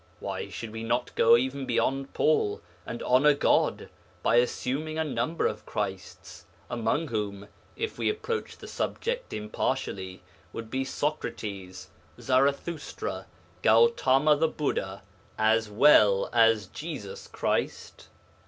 [0.19, 3.87] Why should we not go even beyond Paul, and honour God
[4.23, 10.71] by assuming a number of Christs, among whom if we approach the subject impartially would
[10.71, 13.27] be Socrates, Zarathustra,
[13.61, 15.03] Gautama the Buddha,
[15.37, 18.07] as well as Jesus the Christ?